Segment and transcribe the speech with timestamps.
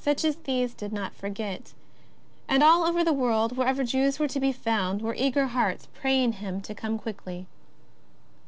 [0.00, 1.74] Such as these did not forget.
[2.48, 6.32] And all over the world, wherever Jews were to be found, were eager hearts praying
[6.32, 7.46] Him to come quickly.